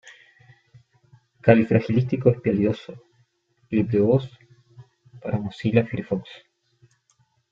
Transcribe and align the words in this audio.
Posteriormente 1.45 2.17
colaboraría 2.19 2.69
en 2.71 2.97
"Radio 3.87 4.05
Voz" 4.07 4.27
y 4.31 4.31
la 5.29 5.35
emisora 5.35 5.35
"Radio 5.35 5.49
Intereconomía". 5.83 6.33